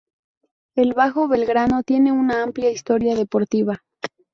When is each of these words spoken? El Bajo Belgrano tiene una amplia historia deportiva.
El 0.73 0.93
Bajo 0.95 1.27
Belgrano 1.27 1.83
tiene 1.83 2.11
una 2.11 2.41
amplia 2.41 2.71
historia 2.71 3.13
deportiva. 3.15 3.83